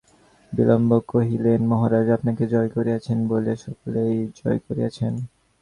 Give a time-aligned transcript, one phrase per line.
[0.53, 5.13] বিল্বন কহিলেন, মহারাজ, আপনাকে জয় করিয়াছেন বলিয়া সকলকেই জয় করিয়াছেন।